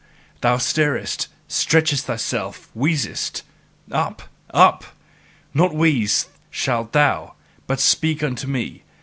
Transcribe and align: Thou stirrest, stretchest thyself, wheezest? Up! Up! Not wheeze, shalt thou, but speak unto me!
Thou 0.41 0.57
stirrest, 0.57 1.27
stretchest 1.47 2.05
thyself, 2.05 2.71
wheezest? 2.73 3.43
Up! 3.91 4.23
Up! 4.51 4.83
Not 5.53 5.75
wheeze, 5.75 6.25
shalt 6.49 6.93
thou, 6.93 7.35
but 7.67 7.79
speak 7.79 8.23
unto 8.23 8.47
me! 8.47 8.81